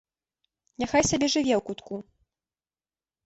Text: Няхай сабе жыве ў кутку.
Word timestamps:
Няхай 0.83 1.03
сабе 1.09 1.27
жыве 1.35 1.53
ў 1.57 1.61
кутку. 1.67 1.95